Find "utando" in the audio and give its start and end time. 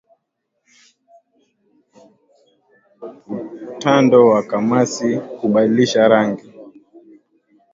3.77-4.27